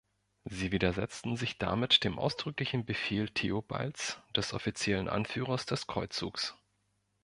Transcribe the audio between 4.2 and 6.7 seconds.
des offiziellen Anführers des Kreuzzugs.